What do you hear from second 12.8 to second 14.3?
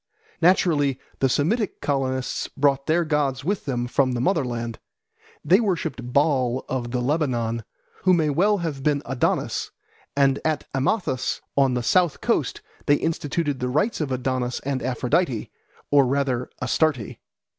they instituted the rites of